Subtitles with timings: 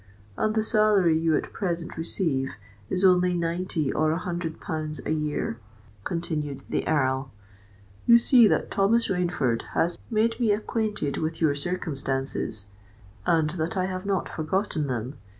[0.35, 2.55] "And the salary you at present receive
[2.89, 5.59] is only ninety or a hundred pounds a year?"
[6.05, 7.29] continued the Earl.
[8.07, 9.61] "You see that Thomas Rainford
[10.09, 12.65] made me acquainted with your circumstances,
[13.27, 15.17] and that I have not forgotten them.